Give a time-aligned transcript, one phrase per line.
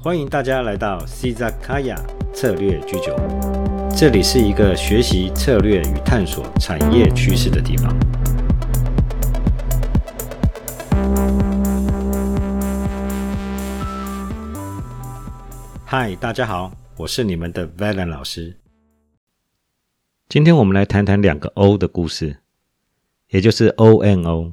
[0.00, 1.96] 欢迎大家来到 c z a k a y a
[2.32, 7.92] 策略居酒屋，这里是一个学习策略与探索产业趋势的地方。
[15.84, 18.56] 嗨，大家好，我是你们的 Valen 老师。
[20.28, 22.36] 今天我们来谈谈两个 O 的故事，
[23.30, 24.52] 也就是 O N O。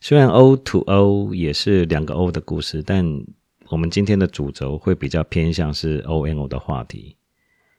[0.00, 3.04] 虽然 O to O 也是两个 O 的故事，但
[3.70, 7.16] 我们今天的主轴会比较偏向是 O N O 的话题，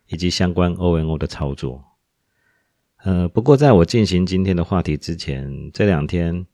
[0.07, 1.83] 以及相关 O N O 的操作。
[3.03, 6.45] 呃，不过在我进行今天的话题之前，这两天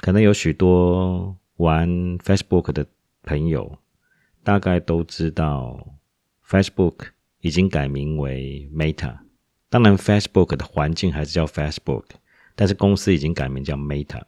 [0.00, 2.84] 可能有许多玩 Facebook 的
[3.22, 3.78] 朋友，
[4.42, 5.94] 大概都知道
[6.44, 7.10] Facebook
[7.42, 9.18] 已经改名为 Meta。
[9.68, 12.06] 当然，Facebook 的环境还是叫 Facebook，
[12.56, 14.22] 但是公司已经改名叫 Meta。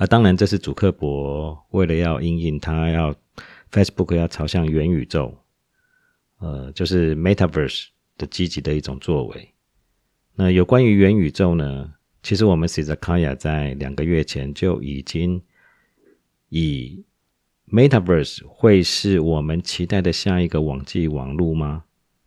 [0.00, 3.14] 啊，当然，这是主克伯为了要应应他要
[3.70, 5.36] Facebook 要朝向元宇宙，
[6.38, 9.50] 呃，就是 Metaverse 的积极的一种作为。
[10.36, 11.92] 那有关于元宇宙呢？
[12.22, 15.42] 其实我们 Sizakaya 在两个月前就已经
[16.48, 17.04] 以
[17.70, 21.84] Metaverse 会是我们期待的下一个网际网络吗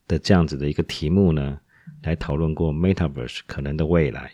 [0.08, 1.60] 的这样子的一个题目呢，
[2.04, 4.32] 来讨论过 Metaverse 可能的未来。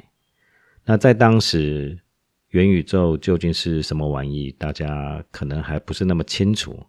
[0.83, 1.99] 那在当时。
[2.49, 4.51] 元宇宙究竟是什么玩意？
[4.57, 6.83] 大家可能还不是那么清楚，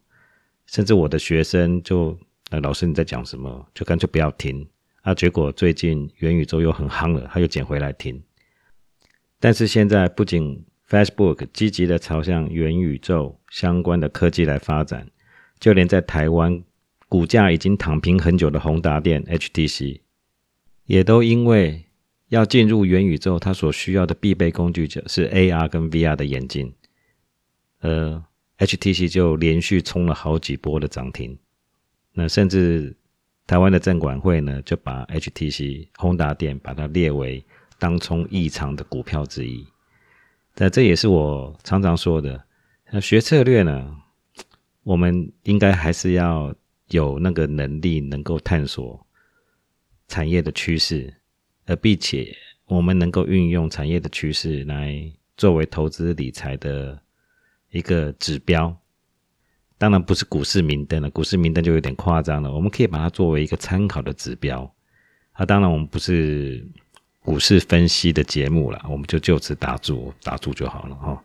[0.64, 3.66] 甚至我的学生就，呃，老师你在讲什么？
[3.74, 4.66] 就干脆不要听
[5.02, 5.14] 啊。
[5.14, 8.22] 结果最近元宇宙又很夯了，他又捡回来听。
[9.38, 15.10] 但是现在不仅 Facebook 积极的朝向元宇宙相关的科技来发展，
[15.58, 16.62] 就连在台湾
[17.06, 20.00] 股价已经躺平很久的宏达电 HTC，
[20.86, 21.84] 也都因为。
[22.30, 26.72] 要进入元宇宙，它所需要的必备工具就是 AR 跟 VR 的眼镜。
[27.80, 28.24] 呃
[28.58, 31.36] ，HTC 就连续冲了好几波的涨停。
[32.12, 32.96] 那甚至
[33.46, 37.44] 台湾的证管会呢，就把 HTC 宏达电把它列为
[37.78, 39.66] 当冲异常的股票之一。
[40.56, 42.44] 那这也是我常常说的，
[42.92, 43.96] 那学策略呢，
[44.84, 46.54] 我们应该还是要
[46.90, 49.04] 有那个能力，能够探索
[50.06, 51.12] 产业的趋势。
[51.70, 52.36] 而并且，
[52.66, 57.00] 我们能够运用产业的趋势来作为投资理财的
[57.70, 58.76] 一个指标。
[59.78, 62.52] 当然不是股市明灯了，股市明灯就有点夸张了。
[62.52, 64.68] 我们可以把它作为一个参考的指标。
[65.30, 66.66] 啊，当然我们不是
[67.20, 71.24] 股市分析的节目了，我们就就此打住，打住就好了哈。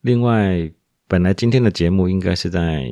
[0.00, 0.68] 另外，
[1.06, 2.90] 本来今天的节目应该是在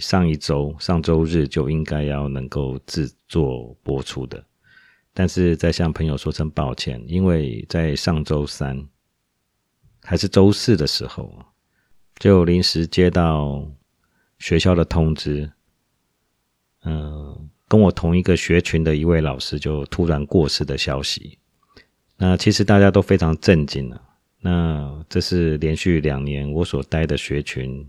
[0.00, 4.42] 上一周上周日就应该要能够制作播出的。
[5.16, 8.86] 但是在向朋友说声抱歉，因为在上周三
[10.02, 11.32] 还是周四的时候，
[12.16, 13.64] 就临时接到
[14.40, 15.50] 学校的通知，
[16.82, 21.38] 嗯，跟我同一个学群的一位老师就突然过世的消息。
[22.16, 24.02] 那其实大家都非常震惊了。
[24.40, 27.88] 那这是连续两年我所待的学群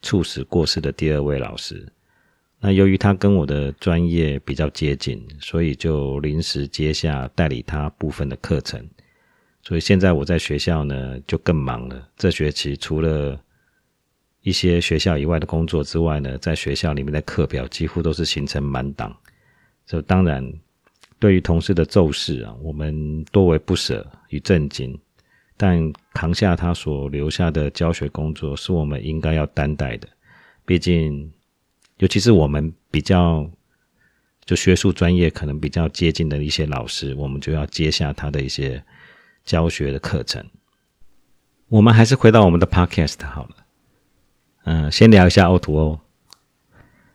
[0.00, 1.92] 猝死过世的第二位老师。
[2.60, 8.84] 那由于他跟我的专业比较接近，所以就临时接下代理他部分的课程。
[9.62, 12.08] 所以现在我在学校呢就更忙了。
[12.16, 13.40] 这学期除了
[14.42, 19.16] 一些学校以外的工作之外呢，在学校里面的课表几乎都是行程满档。
[19.86, 20.52] 这当然
[21.20, 24.98] 对于同事的骤逝啊，我们多为不舍与震惊。
[25.56, 30.08] 但扛下他所留下的教学工作，是我们应该要担待的。
[30.66, 31.32] 毕竟。
[31.98, 33.48] 尤其是我们比较
[34.44, 38.82] 就学术专业可能比较接近的一些老师，我们就要接下他的一些
[39.44, 40.44] 教学的课程。
[41.68, 43.50] 我们还是回到我们的 podcast 好了。
[44.64, 46.00] 嗯，先聊一下 O to O。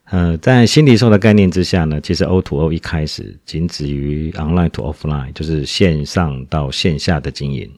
[0.06, 7.72] 嗯，在新零售的概念之下呢，其实 O to O 一开始仅止于 online to offline，就是线上到线下的经营。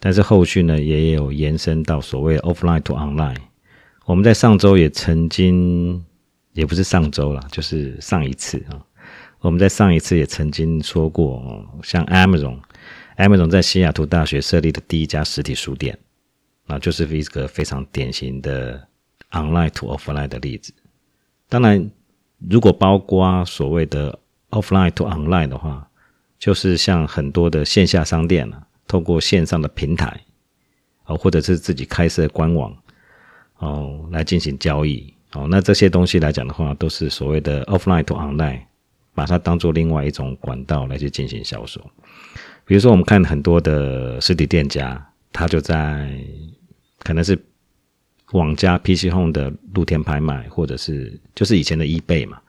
[0.00, 3.36] 但是后续呢，也有延伸到所谓 offline to online。
[4.06, 6.02] 我们在上周也曾经。
[6.52, 8.80] 也不是上周了，就是上一次啊。
[9.40, 15.98] 我们在上一次也曾经说过，像 Amazon，Amazon 在西雅图大学设立的第一家实体书店，
[16.66, 18.86] 啊，就是一个非常典型的
[19.30, 20.74] online to offline 的例子。
[21.48, 21.90] 当然，
[22.50, 24.18] 如果包括所谓的
[24.50, 25.88] offline to online 的话，
[26.38, 30.20] 就是像很多的线下商店啊，透过线上的平台，
[31.06, 32.76] 哦，或者是自己开设官网，
[33.56, 35.14] 哦，来进行交易。
[35.32, 38.60] 哦，那这些东西来讲的话，都是所谓的 offline to online，
[39.14, 41.80] 把它当做另外一种管道来去进行销售。
[42.64, 46.12] 比如说，我们看很多的实体店家，他就在
[46.98, 47.38] 可能是
[48.32, 52.40] 网加 PC Home 的露天拍卖，或者是就是以前的 eBay 嘛，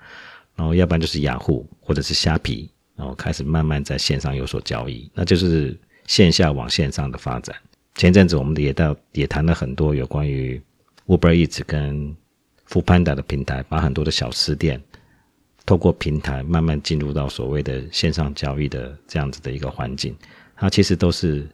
[0.56, 5.76] 然后要不然就是雅虎或者是虾皮，然后开始慢慢在线上有所交易，那就是
[6.08, 7.56] 线下往线上的发展。
[7.96, 10.62] 前阵子我们也到也谈了很多有关于
[11.08, 12.16] Uber Eats 跟
[12.72, 14.82] Foodpanda 的平台，把很多的小吃店
[15.66, 20.16] 透过平台慢慢进入到所谓的线上交易的这样子的一个环境，
[20.56, 21.48] 它其实都是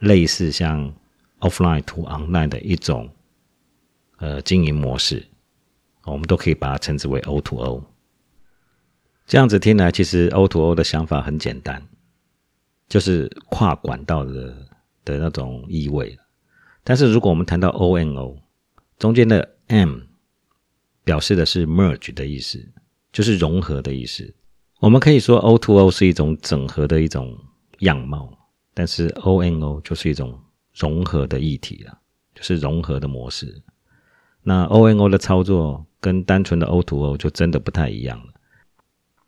[0.00, 0.94] 类似像
[1.40, 3.10] Offline to Online 的一种。
[4.22, 5.26] 呃，经营模式，
[6.04, 7.82] 我们都可以把它称之为 O to O。
[9.26, 11.82] 这样子听来，其实 O to O 的想法很简单，
[12.86, 14.54] 就是跨管道的
[15.06, 16.18] 的那种意味。
[16.84, 18.36] 但是，如果我们谈到 O N O，
[18.98, 20.00] 中间的 M
[21.10, 22.64] 表示的是 merge 的意思，
[23.10, 24.32] 就是融合的意思。
[24.78, 27.36] 我们可以说 O to O 是一种整合的一种
[27.80, 28.30] 样貌，
[28.72, 30.38] 但是 O N O 就是一种
[30.72, 31.98] 融合的议题了，
[32.32, 33.60] 就是融合的模式。
[34.44, 38.32] 那 O N O 的操作跟单纯的 O to O 就真的不太一样了。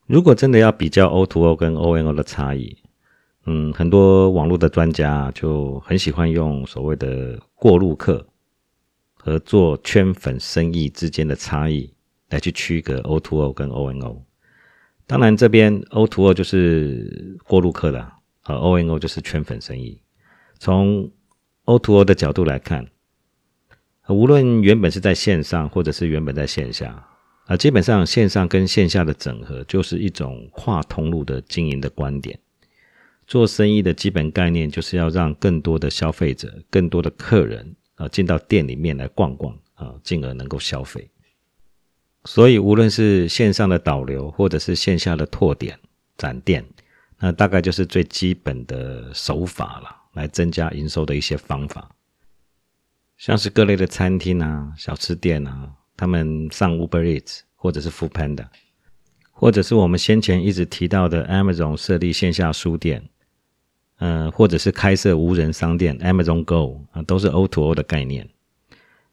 [0.06, 2.78] 如果真的要比较 O to O 跟 O N O 的差异，
[3.46, 8.24] 嗯，很多网络的专家就很喜欢用所谓的过路客
[9.24, 11.94] 和做圈粉生意之间的差异
[12.30, 14.24] 来去区隔 O to O 跟 O N O。
[15.06, 20.02] 当然，这边 O to O 就是过路客的，而 O N O 就是圈粉生意。
[20.58, 21.08] 从
[21.66, 22.86] O to O 的角度来看。
[24.08, 27.06] 无论原本是在线上，或者是原本在线下，
[27.46, 32.36] 啊，基本上线上跟线下的整合就是一种跨通路的经营的观点。
[33.28, 41.08] 做生意的基本概念就是要让更多的消费者、更多的客人啊进到店里面来逛逛啊，进而能够消费。
[42.24, 45.78] 所以，无论是线上的导流，或者是线下的拓点
[46.16, 46.64] 展店，
[47.18, 51.90] 那大概就是最基本的手法了，来增加营收的一些方法。
[53.16, 58.46] 像是各类的餐厅啊、小吃店啊，他们上 Uber Eats 或者是 Food Panda，
[59.30, 63.08] 或者是我们先前一直提到的 Amazon 设立线下书店，
[64.04, 68.28] 嗯，或者是开设无人商店 Amazon Go 啊，都是 O to O 的概念。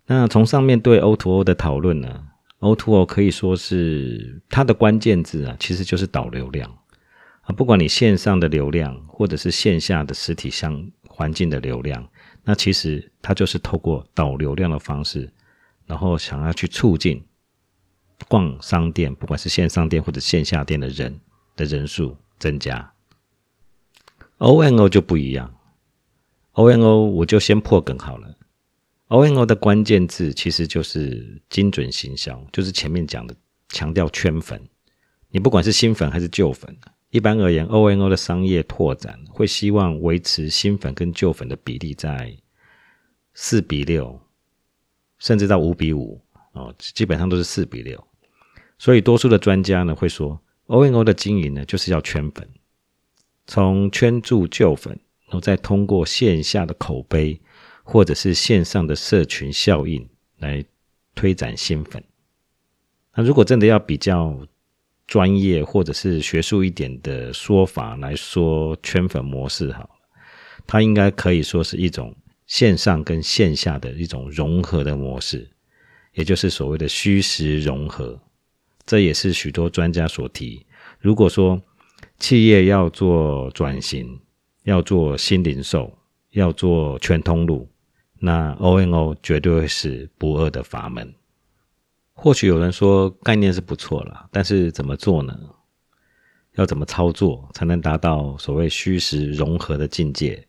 [0.07, 2.24] 那从上面对 O to O 的讨论呢
[2.57, 6.68] ，O to O 可以说是它的关键字啊，其实就是导流量
[7.41, 12.09] 啊，不管你线上的流量，或者是线下的实体相环境的流量。
[12.44, 15.31] 那其实它就是透过导流量的方式，
[15.86, 17.24] 然后想要去促进
[18.27, 21.19] 逛商店，不管是线上店或者线下店的人
[21.56, 22.91] 的人数增加。
[24.39, 25.53] O N O 就不一样
[26.53, 28.36] ，O N O 我就先破梗好了。
[29.07, 33.36] O N O 的关键字其实就是精准行销，就是前面讲的
[33.69, 34.62] 强调圈粉，
[35.30, 36.75] 你不管是新粉还是旧粉。
[37.09, 42.38] 一般而言，O N O 的商业拓展会希望维持新粉跟旧粉的比例在
[43.33, 44.21] 四比六，
[45.18, 46.21] 甚至到五比五
[46.53, 48.01] 哦，基本上都是四比六。
[48.77, 52.47] 所以，多数的专家呢会说，O N O 的经营呢就是要圈粉，
[53.50, 54.94] 从圈住旧粉，
[55.25, 57.42] 然后再通过线下的口碑
[57.84, 60.07] 或者是线上的社群效应
[60.38, 60.63] 来
[61.16, 62.04] 推展新粉。
[63.16, 64.40] 那如果真的要比较，
[65.07, 69.90] 专业或者是学术一点的说法来说，圈粉模式好了，
[70.68, 72.16] 它应该可以说是一种
[72.46, 75.50] 线上跟线下的一种融合的模式，
[76.13, 78.22] 也就是所谓的虚实融合。
[78.86, 80.63] 这也是许多专家所提。
[81.00, 81.60] 如果说
[82.19, 84.19] 企业要做转型，
[84.63, 85.97] 要做新零售，
[86.31, 87.69] 要做全通路，
[88.19, 91.13] 那 O N O 绝对会是不二的法门。
[92.13, 95.33] 或许有人说概念是不错了，但是怎么做呢？
[96.55, 100.45] 要怎么操作才能达到所谓虚实融合的境界？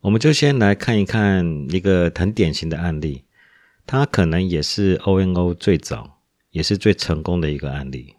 [0.00, 3.24] 我们就先来看一看一个很典型的案例，
[3.86, 6.20] 它可能也是 O N O 最早
[6.50, 8.14] 也是最成功的一个案例。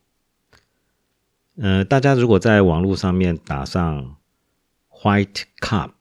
[1.62, 4.18] 呃，大家如果在网络上面打上
[5.02, 5.92] White Cup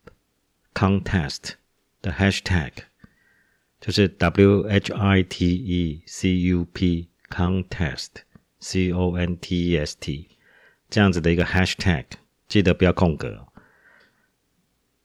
[0.74, 1.52] Contest
[2.00, 2.72] 的 Hashtag。
[3.80, 8.08] 就是 W H I T E C U P contest
[8.58, 10.30] C O N T E S T
[10.90, 12.04] 这样子的一个 hashtag，
[12.48, 13.46] 记得不要空格。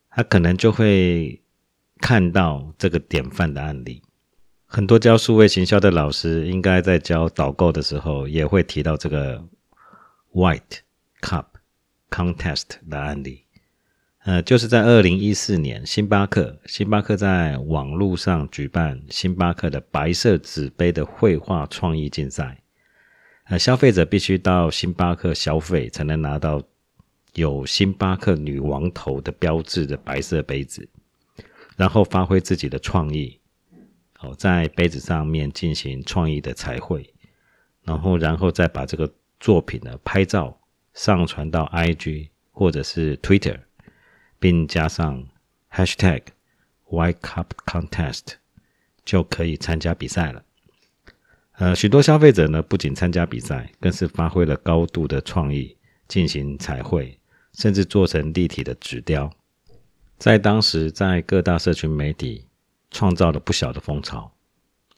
[0.10, 1.40] 他可能就会
[2.00, 4.02] 看到这个典范的案例。
[4.66, 9.46] 很多教数位行销的老师，应该在教导购的时候，也会提到这个
[10.34, 10.80] White
[11.22, 11.46] Cup
[12.10, 13.46] contest 的案例。
[14.26, 22.58] 呃，就是在二零一四年，星巴克，星巴克在网络上举办星巴克的白色纸杯的绘画创意竞赛。
[23.46, 26.64] 呃，消费者必须到星巴克消费，才能拿到
[27.34, 30.88] 有星巴克女王头的标志的白色杯子，
[31.76, 33.38] 然后发挥自己的创意，
[34.22, 37.14] 哦，在杯子上面进行创意的彩绘，
[37.84, 40.58] 然后然后再把这个作品呢拍照
[40.94, 43.60] 上传到 IG 或者是 Twitter，
[44.40, 45.22] 并加上
[45.70, 46.22] Hashtag
[46.90, 48.36] White Cup Contest，
[49.04, 50.42] 就可以参加比赛了。
[51.58, 55.76] 呃，许多消费者呢不仅参加比赛，更是发挥了高度的创意
[56.08, 57.20] 进行彩绘，
[57.52, 59.30] 甚至做成立体的纸雕。
[60.18, 62.48] 在当时，在各大社群媒体
[62.92, 64.32] 创造了不小的风潮，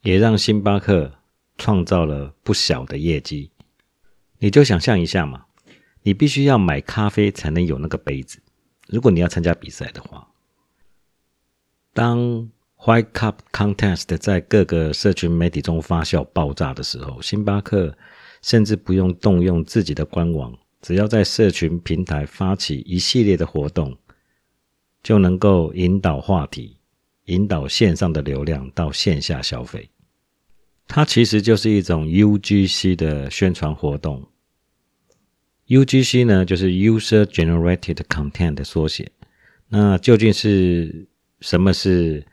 [0.04, 1.12] 也让星巴克
[1.58, 3.50] 创造了不小的业绩。
[4.40, 5.46] 你就想象一下嘛，
[6.04, 8.40] 你必须要买咖啡才能有那个杯子。
[8.88, 10.28] 如果你要参加比赛的话，
[11.94, 17.98] 当 White Cup Contest 在各个社群媒体中发酵爆炸的时候，星巴克
[18.42, 23.98] 甚至不用动用自己的官网，只要在社群平台发起一系列的活动。
[25.02, 26.78] 就能够引导话题，
[27.26, 29.88] 引导线上的流量到线下消费。
[30.96, 34.26] 它其实就是一种 UGC 的宣传活动。
[35.68, 39.12] UGC 呢，就是 User Generated Content 的缩写。
[39.68, 41.06] 那究竟是
[41.42, 42.26] 什么是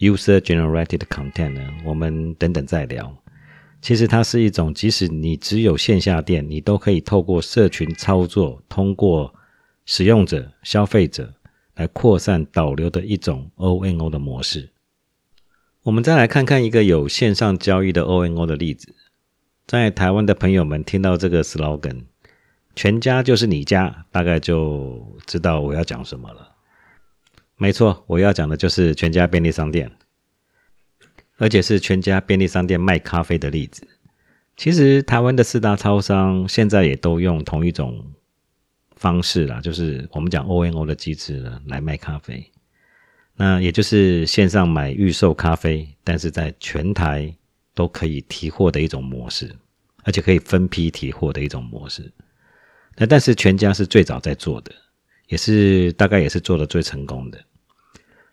[0.00, 1.60] User Generated Content 呢？
[1.84, 3.16] 我们等等再聊。
[3.80, 9.32] 其实它是一种，即使你只有线下店，你都可以透过社群操作，通过
[9.86, 11.32] 使用者、消费者。
[11.76, 14.68] 来扩散导流的一种 ONO 的模式。
[15.84, 18.94] 我们再来看看一个有线上交易的 ONO 的例子。
[19.66, 22.04] 在台湾的朋友们听到这个 slogan“
[22.74, 26.56] 全家就是你家”，大概就知道我要讲什么了。
[27.56, 29.92] 没错，我要讲的就是全家便利商店，
[31.36, 33.86] 而且是全家便利商店卖咖啡的例子。
[34.56, 38.12] 其实台湾的四大超商现在也都用同一种。
[38.96, 42.50] 方式啦，就是我们讲 O N O 的机制呢，来卖咖啡。
[43.36, 47.34] 那也就是线上买预售咖啡，但是在全台
[47.74, 49.54] 都可以提货的一种模式，
[50.04, 52.12] 而且可以分批提货的一种模式。
[52.96, 54.70] 那但是全家是最早在做的，
[55.26, 57.44] 也是大概也是做的最成功的。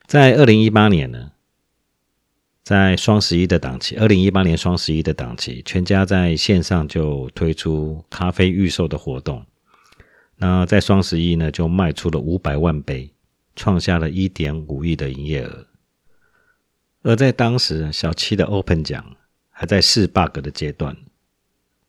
[0.05, 1.31] 在二零一八年呢，
[2.63, 9.43] 在双十一的档期，二零一八年双十一的档期，全家在线上就推出咖啡预售的活动。
[10.37, 13.11] 那在双十一呢，就卖出了五百万杯，
[13.55, 15.67] 创下了一点五亿的营业额。
[17.03, 19.15] 而在当时，小七的 Open 奖
[19.49, 20.95] 还在试 bug 的阶段。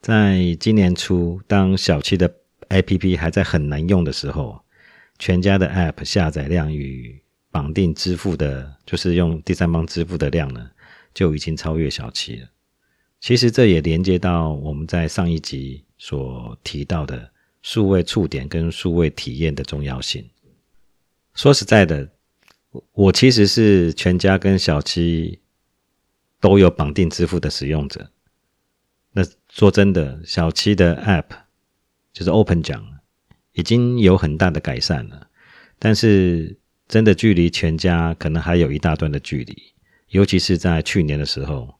[0.00, 2.34] 在今年初，当小七的
[2.68, 4.60] APP 还在很难用的时候，
[5.18, 10.70] 全家的 App 下载量与绑定支付的，就是用第三方支付的量呢，
[11.12, 12.48] 就已经超越小七了。
[13.20, 17.30] 其实这也连接到我们在上一集所提到的。
[17.64, 20.28] 数位触点跟数位体验的重要性。
[21.34, 22.08] 说实在的，
[22.92, 25.40] 我其实是全家跟小七
[26.40, 28.10] 都有绑定支付的使用者。
[29.12, 31.26] 那说真的，小七的 App
[32.12, 32.84] 就是 Open 讲
[33.52, 35.28] 已经有很大的改善了，
[35.78, 36.58] 但是
[36.88, 39.74] 真的距离全家可能还有一大段的距离。
[40.08, 41.74] 尤其是在去年的时候，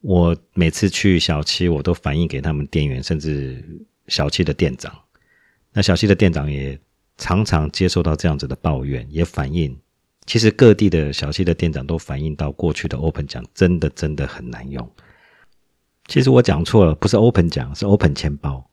[0.00, 3.86] 我每次去小七，我都反映给他们店员，甚至。
[4.08, 4.98] 小七的店长，
[5.70, 6.80] 那小七的店长也
[7.18, 9.76] 常常接受到这样子的抱怨，也反映，
[10.24, 14.90] 其实各地的小七的店长都反映到过去的 Open 奖真的真的很难用。
[16.06, 18.70] 其实我讲错了，不是 Open 奖，是 Open 钱包。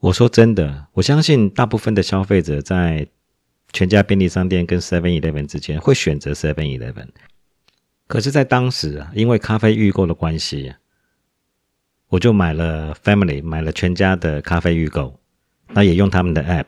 [0.00, 3.08] 我说真的，我相信大部分的消费者在
[3.72, 7.08] 全家便利商店跟 Seven Eleven 之间会选择 Seven Eleven，
[8.06, 10.74] 可是，在当时啊，因为咖啡预购的关系。
[12.08, 15.18] 我就买了 Family，买了全家的咖啡预购，
[15.70, 16.66] 那也用他们的 App，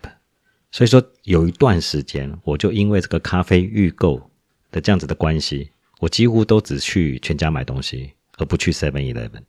[0.70, 4.30] 所以说有一段时间，我就因为这个咖啡预购
[4.70, 5.70] 的这样子的关系，
[6.00, 9.42] 我几乎都只去全家买东西，而不去 Seven Eleven。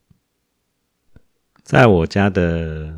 [1.63, 2.97] 在我家的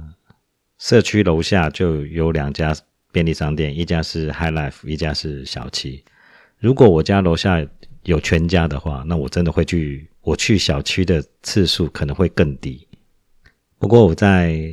[0.78, 2.76] 社区楼下就有两家
[3.12, 6.04] 便利商店，一家是 High Life，一家是小七。
[6.58, 7.66] 如果我家楼下
[8.04, 10.08] 有全家的话，那我真的会去。
[10.24, 12.88] 我去小区的次数可能会更低，
[13.80, 14.72] 不过我再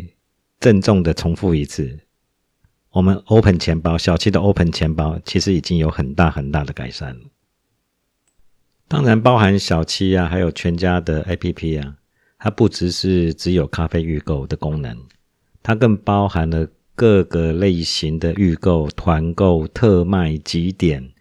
[0.60, 1.98] 郑重的重复一次，
[2.90, 7.20] 我们 Open 钱包小七的 Open 钱包其实已经有很大很大的改善了。
[8.88, 11.96] 当然，包含小七啊，还有全家的 APP 啊，
[12.38, 14.96] 它不只是只有咖啡预购的功能，
[15.62, 21.12] 它更包含了各个类型的预购、团购、特卖、集点，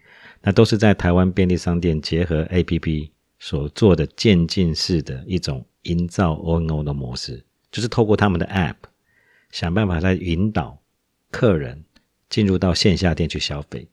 [0.42, 3.10] 那都是在台湾便利商店结合 APP。
[3.40, 8.74] 所做的渐进式的一种营造 ONO 的模式，就是透过他们的 App
[9.52, 10.76] 想办法来引导
[11.30, 11.84] 客人
[12.28, 13.88] 进入到线下店去消费。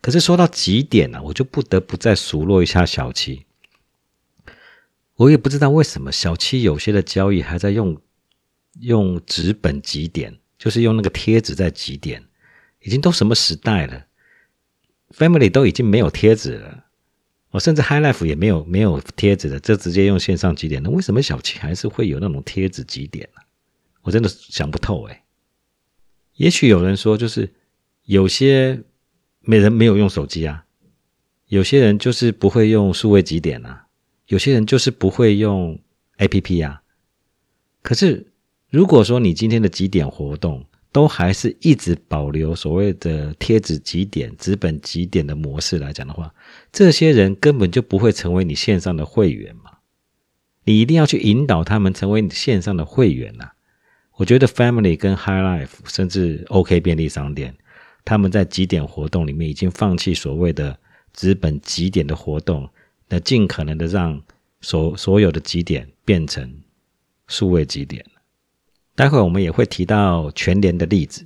[0.00, 3.44] 可是说到极点呢，我就不得不再数落一下小七。
[5.16, 8.00] 我也不知道为什么小七有些的交易还在用
[8.80, 12.24] 用纸本极点，就是用那个贴纸在极点，
[12.80, 14.06] 已经都什么时代了
[15.10, 16.84] ？Family 都已经没有贴纸了，
[17.50, 20.80] 我甚至 High Life 也没有没有贴纸的，这直接用线上极点。
[20.84, 23.42] 那为什么小七还是会有那种贴纸极点呢？
[24.02, 25.24] 我真的想不透哎。
[26.38, 27.52] 也许有人说，就是
[28.04, 28.82] 有些
[29.40, 30.64] 没人没有用手机啊，
[31.48, 33.84] 有些人就是不会用数位极点啊。
[34.28, 35.80] 有些人就是不会用
[36.18, 36.82] A P P 啊，
[37.82, 38.26] 可是
[38.68, 46.34] 如果说你今天的几点活动都还是一直保留所谓的贴纸几点、纸本几点的模式来讲的话，
[46.70, 49.78] 这些人根本就不会成为你线上的会员嘛。
[50.64, 53.52] 你一定要去引导他们成为你线上的会员呐。
[54.18, 57.56] 我觉得 Family 跟 High Life 甚至 OK 便利商店，
[58.04, 60.76] 他们在几点活动里面已经放弃所谓的
[61.12, 62.68] 资本几点的活动。
[63.08, 64.20] 那尽可能的让
[64.60, 66.52] 所所有的极点变成
[67.28, 68.04] 数位极点。
[68.96, 71.24] 待会我们也会提到全联的例子，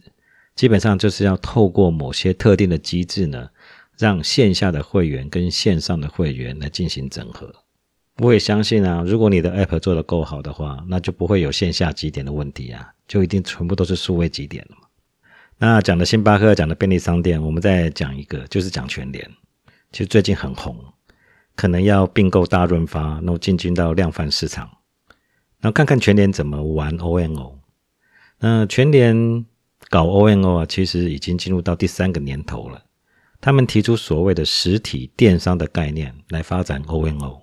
[0.54, 3.48] 基本上就是要透过某些特定的机制呢，
[3.96, 7.61] 让线下的会员跟线上的会员来进行整合。
[8.18, 14.86] 我也相信啊，如果你的 App 做得够好的话，那就不会有线下极点的问题啊，就一定全部都是数位极点了嘛。
[15.58, 19.28] 那讲的星巴克，讲的便利商店，我们再讲一个，就是讲全联，
[19.90, 20.76] 其实最近很红。
[21.54, 24.64] 可能要并购大润发，然后进军到量贩市场，
[25.60, 27.58] 然后看看全联怎么玩 O N O。
[28.40, 29.44] 那全联
[29.90, 32.82] 搞 O N O 啊，其实已经进入到第三个年头了。
[33.40, 37.42] 他们提出所谓的实体电商的概念来发展 O N O。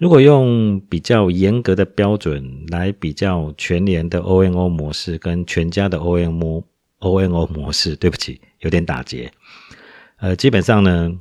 [0.00, 6.64] 如果用比较严格的标准来比较全联的 O N O 模式跟全家的 O N O
[7.00, 9.30] O N O 模式，对不起，有点打结。
[10.16, 11.20] 呃，基本上呢，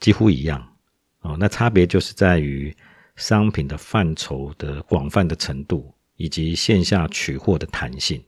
[0.00, 0.74] 几乎一样。
[1.22, 2.76] 哦，那差别就是在于
[3.16, 8.22] 商品的范畴的广泛的程度，以及线下取货的弹性。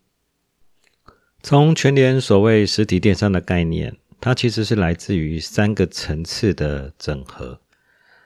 [1.42, 7.60] 从全联所谓实体电商的概念，它其实是来自于三个层次的整合，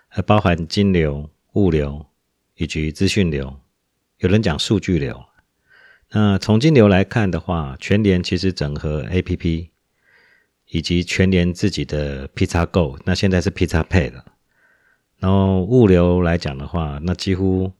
[0.06, 2.06] 还包含金流、物流
[2.56, 3.60] 以及资讯流。
[4.18, 5.24] 有人讲数据流。
[6.12, 9.68] 那从金流来看的话，全联其实整合 APP
[10.66, 14.24] 以及全联自己的 Pizza Go，那现在是 Pizza Pay 了。
[15.18, 17.72] 然后物流来讲的话，那几乎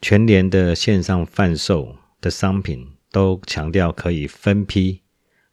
[0.00, 5.00] 全联的线上贩售的商品都强调可以分批、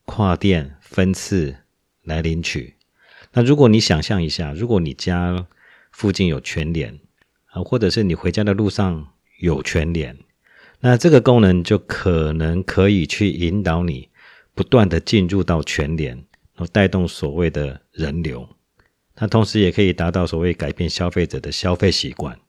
[0.05, 1.57] 跨店、分次
[2.03, 2.75] 来领取。
[3.33, 5.47] 那如果你想象一下，如果你家
[5.91, 6.99] 附近有全联
[7.51, 9.07] 啊，或者是你回家的路上
[9.39, 10.17] 有全联，
[10.79, 14.09] 那这个功能就可能可以去引导你
[14.53, 18.47] 不断的进入到全联，然后带动所谓的人流。
[19.21, 22.39] 那同时也可以达到所谓改变消费者的消费习惯。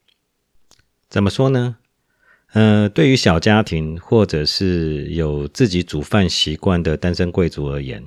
[1.09, 1.77] 怎么说呢？
[2.53, 8.05] 呃，对于小家庭或者是有自己煮饭习惯的单身贵族而言，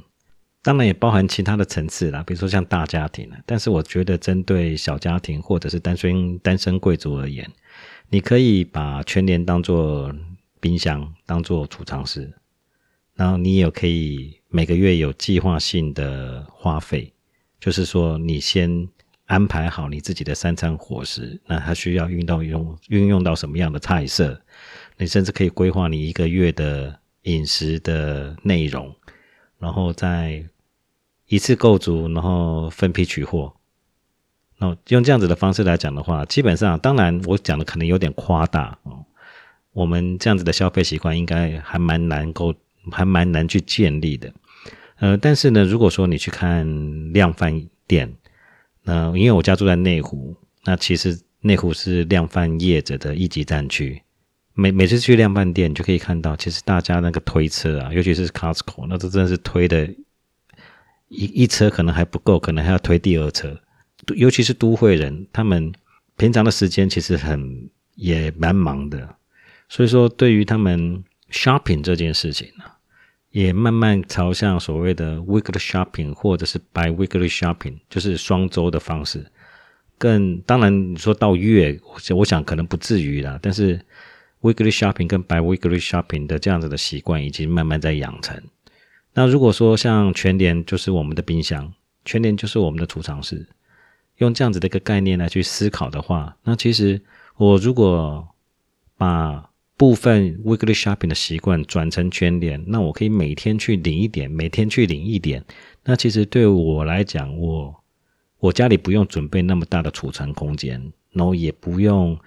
[0.63, 7.47] 当然也包含其他的层次啦，比如说像大家庭但是我觉得，针对小家庭或者是单身单身贵族而言，
[8.10, 10.15] 你可以把全年当做
[10.62, 12.34] 冰箱，当做储藏室，
[13.13, 17.13] 然后你也可以每个月有计划性的花费。
[17.60, 18.88] 就是说，你先
[19.26, 24.41] 安排好你自己的三餐伙食，那它需要运到用运用到什么样的菜色？
[24.97, 28.93] 你甚至可以规划你一个月的饮食的内容，
[29.60, 30.45] 然后再
[31.28, 33.54] 一次购足，然后分批取货。
[34.58, 39.06] 那用这样子的方式来讲的话，基本上，当然我讲的可能有点夸大哦。
[39.74, 42.54] 我们这样子的消费习惯，应该还蛮难够，
[42.92, 44.32] 还蛮难去建立的。
[44.98, 48.14] 呃，但是呢，如果说你去看量贩店，
[48.84, 54.02] 那因为我家住在内湖，那其实内湖是量贩业者的一级战区。
[54.54, 59.90] 每每次去量贩店，你就可以看到，其实大家那个推车啊，尤其是 Costco，那这真的是推的，
[61.13, 63.58] 一一车可能还不够，可能还要推第二车。
[64.15, 65.71] 尤其是都会人，他们
[66.17, 69.15] 平常的时间其实很也蛮忙的，
[69.69, 72.65] 所以说对于他们 shopping 这件事情呢。
[73.34, 79.26] 也慢慢朝向所谓的 weekly shopping 或者是 bi weekly shopping，就是双周的方式。
[79.97, 81.80] 更当然，你说到月，
[82.15, 83.39] 我想可能不至于啦。
[83.41, 83.84] 但是
[84.41, 88.39] weekly shopping 跟 bi weekly shopping 的这样子的习惯已经慢慢在养成。
[89.13, 91.71] 那如果说像全联就是我们的冰箱，
[92.04, 93.47] 全联就是我们的储藏室，
[94.17, 97.02] 用这样子的一个概念来去思考的话，那其实
[97.38, 98.28] 我如果
[98.97, 105.43] 把部分 weekly shopping 的习惯转成全联，那我可以每天去领一点，每天去领一点，
[105.84, 107.84] 那其实对我来讲，我
[108.39, 112.17] 我家里不用准备那么大的储藏空间，然后也不用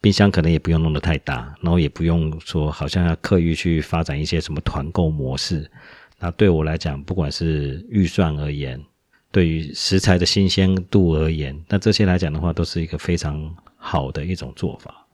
[0.00, 5.70] 冰箱，可能也不用弄得太大，然后也不用说好像要刻意去发展一些什么团购模式。
[6.18, 8.82] 那对我来讲，不管是预算而言，
[9.30, 15.06] 对于食材的新鲜度而言，那这些来讲的话，都是一个非常好的一种做法。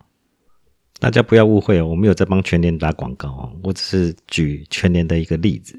[1.00, 5.76] 大家不要误会哦，我没有在帮全联打广告哦，我只是举全联的一个例子。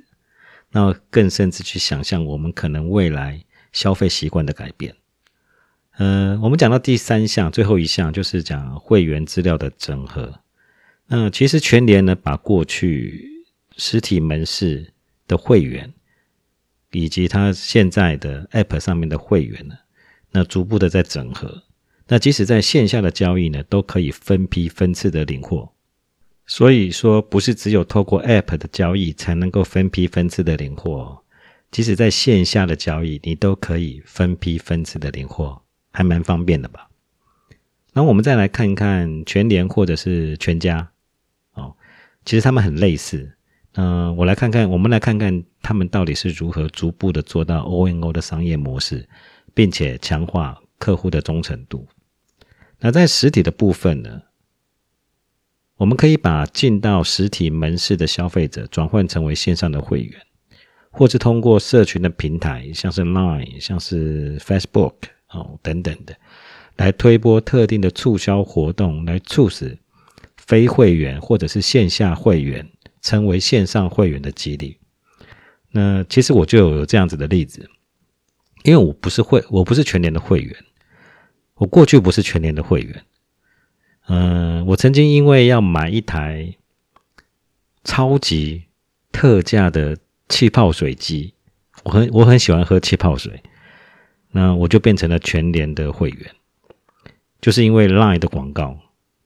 [0.70, 4.94] 那更甚至去想象我们可能未来消费习惯的改变。
[5.98, 10.40] 呃，我们讲到第三项，最后一项就是讲会员资料的整合。
[11.08, 13.46] 那其实全联呢，把过去
[13.78, 14.93] 实体门市
[15.28, 15.94] 的会员，
[16.92, 19.76] 以及它现在的 App 上面的会员呢，
[20.32, 21.64] 那逐步的在整合。
[22.08, 25.72] 那即使在线下的交易呢，都可以分批分次的领货。
[26.46, 31.24] 所以说，不是只有透过 App 的交易才能够分批分次的领货，
[31.72, 36.90] 即使在线下的交易，你都可以分批分次的领货，还蛮方便的吧？
[37.94, 40.92] 那我们再来看一看全联或者是全家
[41.54, 41.76] 哦，
[42.26, 43.32] 其实他们很类似。
[43.74, 49.08] 嗯，我来看看，我们来看看他们到底是如何逐步的做到 ONO 的商业模式，
[49.54, 51.88] 并且强化客户的忠诚度。
[52.80, 54.22] 那在实体的部分呢？
[55.78, 60.22] 我们可以把进到实体门市的消费者转换成为线上的会员，
[60.92, 64.94] 或是通过社群的平台，像是 Line、像是 Facebook
[65.30, 66.16] 哦等等的，
[66.78, 69.78] 来推播特定的促销活动，来促使
[70.38, 72.70] 非会员或者是线下会员
[73.04, 74.80] 成为线上会员的激励。
[75.70, 77.70] 那其实我就有这样子的例子，
[78.64, 80.56] 因为我不是会，我不是全年的会员，
[81.56, 83.04] 我过去不是全年的会员。
[84.08, 86.56] 嗯，我曾经因为要买一台
[87.84, 88.64] 超级
[89.12, 89.98] 特价的
[90.30, 91.34] 气泡水机，
[91.84, 93.42] 我很我很喜欢喝气泡水，
[94.32, 96.32] 那我就变成了全联的会员，
[97.42, 98.78] 就是因为 Line 的广告，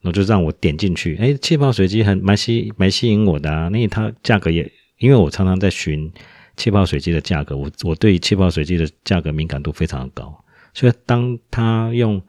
[0.02, 6.12] 那就让我点进去，哎，气泡水机很蛮吸蛮吸引我的啊，那它价格也，因为我常常在寻
[6.56, 12.22] 气泡水机的价格，我我对气泡水机的价格敏感度非常的高，所以当他用。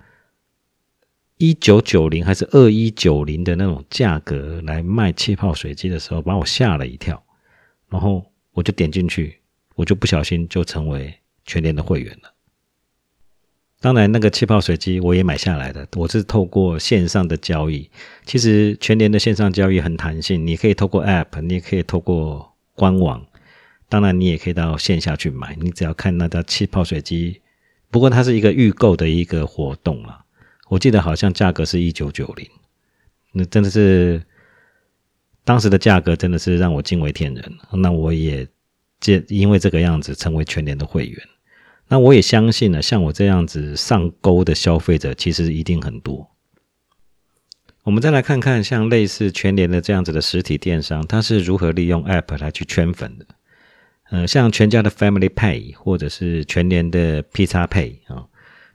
[1.40, 7.22] 一九九零还是二一九零的那种价格来卖气泡水机的时候，把我吓了一跳。
[7.88, 9.38] 然后我就点进去，
[9.76, 12.34] 我就不小心就成为全联的会员了。
[13.80, 17.88] 当然，那个气泡水机我也买下来的，我是透过线上的交易。
[18.26, 23.24] 其实全联的线上交易很弹性，你可以透过 App，你也可以透过官网。
[23.88, 27.40] 当然，你也可以到线下去买，你只要看那家气泡水机。
[27.88, 30.24] 不过它是一个预购的一个活动啊。
[30.68, 32.46] 我记得好像价格是一九九零，
[33.32, 34.20] 那真的是
[35.44, 37.54] 当时的价格，真的是让我惊为天人。
[37.72, 38.46] 那我也
[38.98, 41.28] 借因为这个样子成为全年的会员。
[41.88, 46.30] 那我也相信呢，像我这样子上钩的消费者，其实一定很多。
[47.84, 53.26] 我们再来看看，像类似全联的这样子的实体电商，它是如何利用 App 来去圈粉的？
[54.10, 58.26] 呃，像全家的 Family Pay，或者是全联的 Pizza Pay 啊，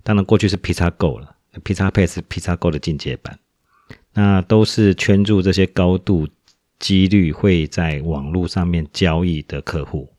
[0.04, 1.36] 当然过去是 Pizza Go 了。
[1.64, 3.38] P 叉 Pay 是 P 叉 Go 的进阶版，
[4.14, 6.28] 那都是圈住这些高度
[6.80, 10.12] 几率会在网络上面交易的客户。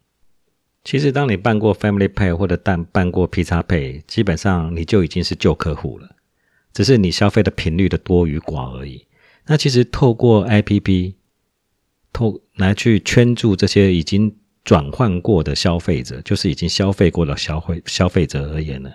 [0.84, 6.10] 其实，当你办过 Family Pay 或者办办过 P 叉 Pay，基本上你就已经是旧客户了，
[6.74, 9.06] 只是你消费的频率的多与寡而已。
[9.46, 11.14] 那其实透过 APP
[12.12, 18.92] 透来去圈住这些已经转换过的消费者，就是已经消费过的消费消费者而言呢。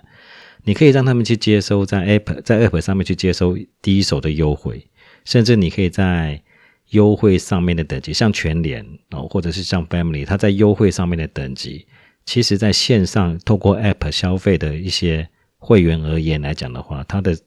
[0.65, 4.87] 你可以让他们去接收在 App 在 App 上面去接收第一手的优惠，
[5.25, 6.43] 甚至你可以在
[6.89, 11.85] 优惠上面的等级，像全联哦，或者是像 Family，它在优惠上面的等级，
[12.25, 17.37] 其实在线上透过 App 消费的一些会员而言来讲的话，它的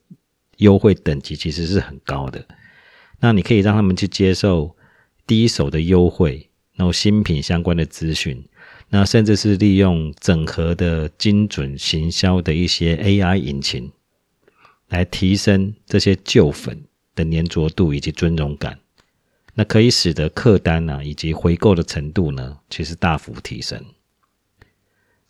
[0.59, 2.47] 优惠等级其实是很高的。
[3.21, 4.77] 那你可以让他们去接受
[5.27, 8.45] 第一手的优惠，然后新品相关的资讯。
[8.89, 13.91] 那甚至是利用整合的精准行销的一些 AI 引擎，
[14.89, 18.79] 来提升这些旧粉的粘着度以及尊荣感，
[19.55, 23.85] 那可以使得客单呢以及回购的程度呢，其实大幅提升。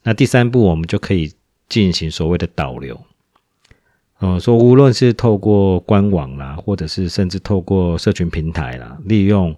[0.03, 1.33] 那第三步，我们就可以
[1.69, 3.01] 进行所谓的导流，
[4.21, 9.57] 嗯，说无论是透过官网啦，或者是甚至透过社群平台啦，利用。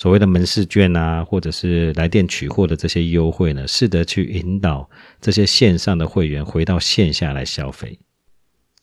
[0.00, 4.88] 所谓的门市券啊，或者是来电取货的这些优惠呢，试着去引导
[5.20, 7.98] 这些线上的会员回到线下来消费。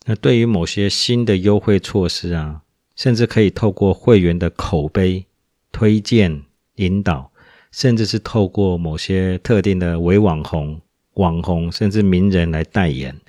[0.05, 2.63] 那对于某些新的优惠措施啊，
[2.95, 5.25] 甚至可以透过会员的口碑
[5.71, 6.43] 推荐
[6.75, 7.31] 引导，
[7.71, 10.81] 甚至是透过某些特定的伪网红、
[11.15, 13.19] 网红甚至名人来代言，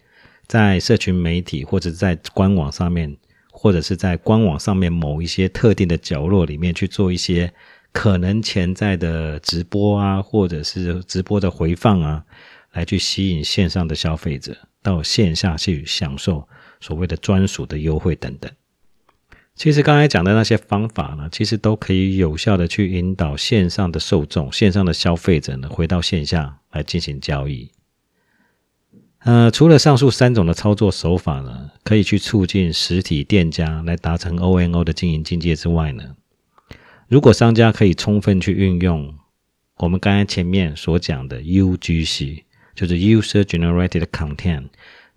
[0.46, 3.16] 在社群媒体或者在官网上面，
[3.50, 7.52] 或者是在官网上面某一些特定的角落里面去做一些
[7.92, 12.24] 可能潜在的直播啊，或者是直播的回放啊，
[12.72, 16.46] 来去吸引线上的消费者到线下去享受
[16.81, 18.48] 所谓的专属的优惠等等。
[19.57, 27.71] 其实刚才讲的那些方法呢，其实都可以有效的去引导线上的受众、线上的消费者呢，回到线下来进行交易。
[29.21, 36.14] 呃，除了上述三种的操作手法呢，可以去促进实体店家来达成 ONO 的经营境界之外呢，
[37.09, 39.14] 如果商家可以充分去运用
[39.79, 42.42] 我们刚才前面所讲的 UGC，
[42.75, 44.69] 就是 User Generated Content，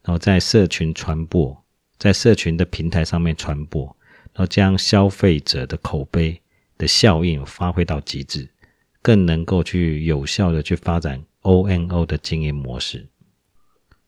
[0.02, 1.62] 然后在社群传播，
[1.98, 3.98] 在社群的平台上面传播。
[4.40, 6.42] 要将消费者的口碑
[6.78, 8.48] 的效应发挥到极致，
[9.02, 13.06] 更能够去有效的去发展 ONO 的经营模式。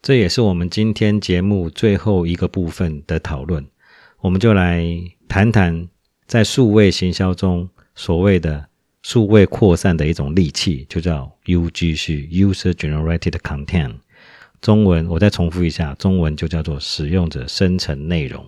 [0.02, 3.68] 这也是我们今天节目最后一个部分的讨论。
[4.22, 4.86] 我们就来
[5.28, 5.90] 谈谈
[6.26, 8.66] 在数位行销中所谓的
[9.04, 13.96] 数位扩散的一种利器，就叫 UGC（User Generated Content）。
[14.62, 18.46] 中文我再重复一下，中文就叫做使用者生成内容。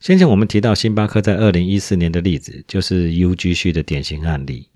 [0.00, 4.70] 先前我们提到星巴克在二零一四年的例子，就是 UGC 的典型案例。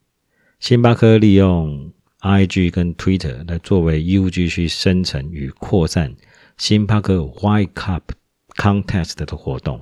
[0.60, 6.14] 星巴克利用 IG 跟 Twitter 来作为 UGC 生成与扩散
[6.58, 8.02] 星巴克 White Cup
[8.50, 9.80] Contest 的活动，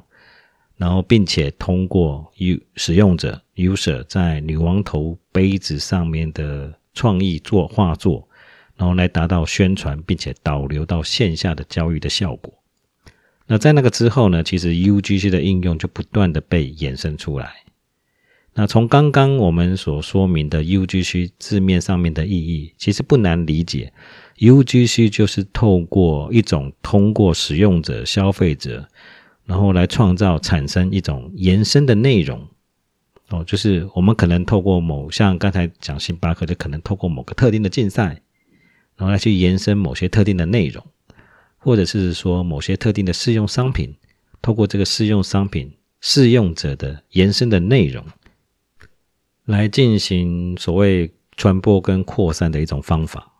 [0.77, 8.29] 然后并且通过 U 使用者 User 在女王头杯子上面的创意做画作，
[8.77, 12.62] 然后来达到宣传并且导流到线下的交易的效果。
[13.47, 14.43] 那在那个之后呢？
[14.43, 17.53] 其实 UGC 的应用就不断的被衍生出来。
[18.55, 23.93] 那从刚刚我们所说明的 UGC 字面上面的意义，其实不难理解。
[24.39, 28.87] UGC 就是透过一种通过使用者、消费者，
[29.47, 32.47] 然后来创造、产生一种延伸的内容。
[33.31, 38.21] 哦，就是我们可能透过某像刚才讲星巴克，就可能透过某个特定的竞赛，
[38.97, 40.85] 然后来去延伸某些特定的内容。
[41.65, 43.95] 或者是说某些特定的试用商品，
[44.43, 48.05] 透过这个试用商品试用者的延伸的内容，
[49.45, 53.33] 来进行所谓传播跟扩散的一种方法。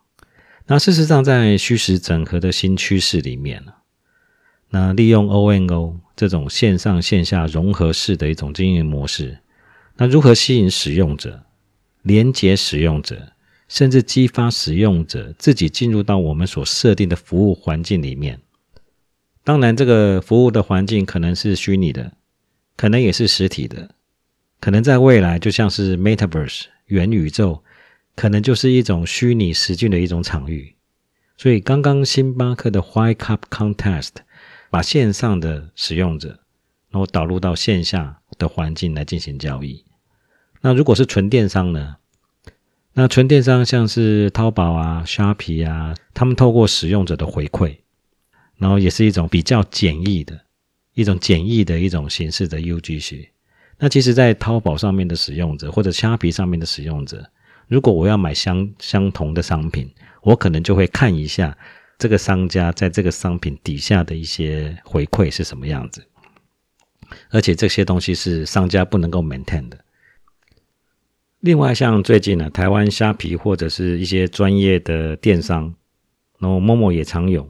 [0.67, 3.73] 那事实上，在虚实整合的新趋势里面呢，
[4.69, 9.39] 那利用 ONO 这种线上线下融合式的一种经营模式，
[9.97, 11.43] 那如何吸引使用者、
[12.01, 13.32] 连接使用者？
[13.73, 18.39] 甚至激发使用者自己进入到我们所设定的服务环境里面。
[19.43, 22.11] 当然，这个服务的环境可能是虚拟的，
[22.77, 23.95] 可能也是实体的，
[24.59, 27.63] 可能在未来就像是 Metaverse 元宇宙，
[28.15, 30.75] 可能就是一种虚拟实境的一种场域。
[31.35, 34.11] 所以，刚刚星巴克的 White Cup Contest
[34.69, 36.41] 把线上的使用者，
[36.91, 39.83] 然后导入到线下的环境来进行交易。
[40.61, 41.95] 那如果是纯电商呢？
[42.95, 47.75] 那纯电商像是淘宝啊、虾皮啊，他们透过使用者的回馈，
[48.57, 50.39] 然后也是一种比较简易的
[50.93, 53.29] 一种简易的一种形式的 UGC。
[53.79, 57.27] 那其实，在淘宝上面的使用者或者虾皮上面的使用者，
[57.67, 61.57] 如果我要买相相同的商品，我可能就会看一下
[61.97, 66.05] 这个商家在这个商品底下的一些回馈是什么样子，
[67.31, 69.82] 而且这些东西是商家不能够 maintain 的。
[71.43, 75.73] 另外，像最近呢，台湾虾皮或者是一些专业的电商，
[76.39, 77.45] 然后某某也常有，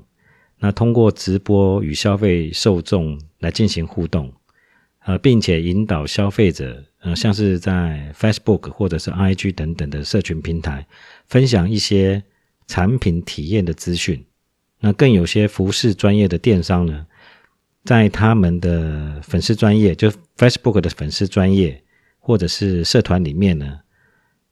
[0.58, 4.34] 那通过直播与消费受众来进行互动，
[5.06, 10.88] 呃，并且引导消费者，呃，像是在 Facebook 或者是 IG 等等的社群平台，
[11.28, 12.24] 分享一些
[12.66, 14.26] 产品体验的资讯。
[14.80, 17.06] 那更有些服饰专业的电商呢，
[17.86, 21.83] 在他们的粉丝专业，就 Facebook 的粉丝专业
[22.26, 23.80] 或者是社团里面呢。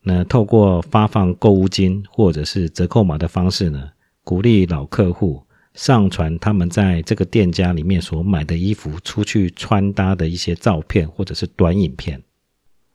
[0.04, 3.90] 那透过发放购物金或者是折扣码的方式呢，
[4.24, 12.22] 鼓励老客户上传他们在这个店家里面所买的衣服出去穿搭的一些照片或者是短影片。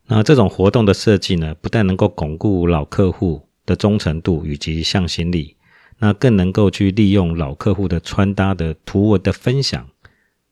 [0.07, 5.57] 那这种活动的设计呢，不但能够巩固老客户的忠诚度以及向心力，
[5.99, 9.89] 那更能够去利用老客户的穿搭的图文的分享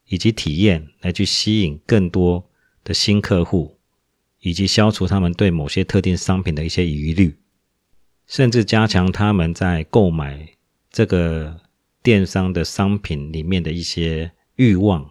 [0.08, 2.44] 以及体验，来去吸引更多
[2.84, 3.73] 的新客户。
[4.44, 7.34] 以及消除他们对某些特定商品的一些疑虑，
[8.26, 10.50] 甚至加强他们在购买
[10.90, 11.62] 这个
[12.02, 15.10] 电商的商品里面的一些欲望。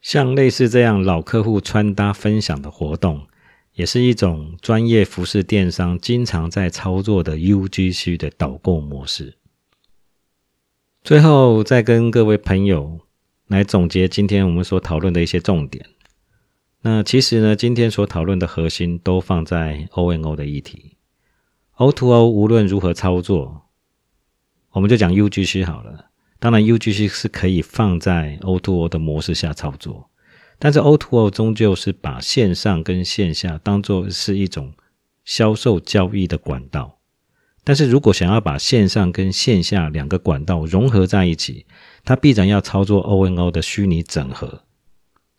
[0.00, 3.28] 像类似这样老客户穿搭分享的活动，
[3.74, 9.34] 也是一种专业服饰电商经常在操作的 UGC 的导购模式。
[11.04, 12.98] 最后，再跟各位朋友
[13.46, 15.86] 来总结今天我们所讨论的一些重点。
[16.88, 20.96] 那其实呢，今天所讨论的核心都放在 ONO 的议题。
[21.78, 23.62] O2O O 无论如何操作，
[24.70, 26.10] 我们就讲 UGC 好了。
[26.38, 30.08] 当然，UGC 是可以放在 O2O O 的模式下操作。
[30.60, 34.72] 但是 O2O 终究是把线上跟线下当做是一种
[35.24, 37.00] 销售交易的管道，
[37.64, 41.66] 但是如果想要把线上跟线下两个管道融合在一起，
[42.04, 44.62] 它必然要操作 ONO 的虚拟整合，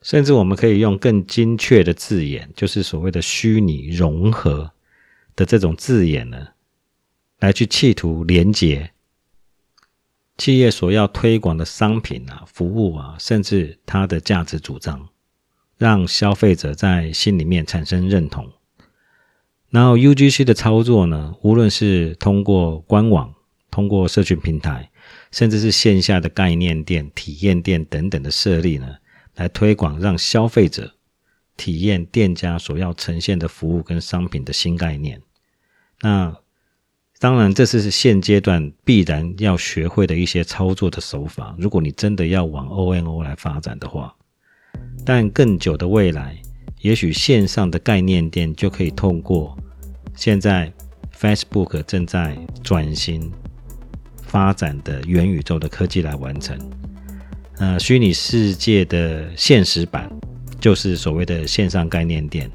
[0.02, 4.72] 甚至我们可以用更精确的字眼，就是所谓的虚拟融合
[5.36, 6.48] 的这种字眼呢，
[7.40, 8.92] 来去企图连接
[10.38, 15.10] 企业所要推广的商品啊、服务啊，甚至它的价值主张，
[15.78, 18.52] 让消费者在心里面产生认同。
[19.70, 23.34] 然后 UGC 的操作呢，无论是通过官网、
[23.72, 24.92] 通过社群平台，
[25.32, 28.96] 甚至是线下的概念店、体验店等等的设立呢，
[29.38, 30.93] 来推广，让消费者
[31.56, 35.21] 体验店家所要呈现的服务跟商品的新概念。
[36.02, 36.36] 那
[37.19, 41.56] 当然，这是现阶段必然要学会的一些操作的手法。
[41.58, 44.15] 如果你真的要往 ONO 来发展的话，
[45.04, 46.39] 但更久的未来，
[46.82, 49.58] 也许线上的概念店就可以通过
[50.13, 50.71] 现在
[51.17, 53.32] Facebook 正在转型
[54.21, 56.56] 发展的元宇宙的科技来完成。
[57.60, 60.10] 呃，虚拟世界的现实版
[60.60, 62.50] 就是所谓的线上概念店。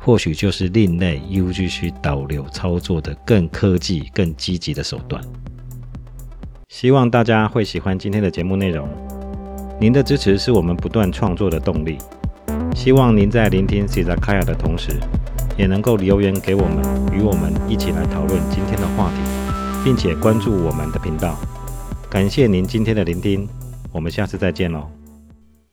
[0.00, 5.22] 或许就是另类 UGC 导流操作的更科技、更积极的手段。
[6.68, 8.88] 希望大家会喜欢今天的节目内容。
[9.78, 11.98] 您的支持是我们不断创作的动力。
[12.74, 14.92] 希望您在聆听 c i z a k a y a 的同时，
[15.58, 19.20] 也能够留言给我们，与我们一起来讨论今天的话题，
[19.84, 21.38] 并且关注我们的频道。
[22.08, 23.46] 感谢您今天的聆听，
[23.98, 24.97] 我们下次再见喽。